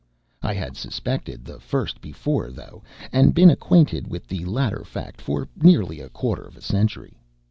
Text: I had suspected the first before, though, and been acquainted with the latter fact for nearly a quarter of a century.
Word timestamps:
I 0.41 0.55
had 0.55 0.75
suspected 0.77 1.45
the 1.45 1.59
first 1.59 2.01
before, 2.01 2.49
though, 2.49 2.81
and 3.11 3.35
been 3.35 3.51
acquainted 3.51 4.07
with 4.07 4.25
the 4.27 4.43
latter 4.45 4.83
fact 4.83 5.21
for 5.21 5.47
nearly 5.55 5.99
a 5.99 6.09
quarter 6.09 6.41
of 6.41 6.57
a 6.57 6.61
century. 6.61 7.19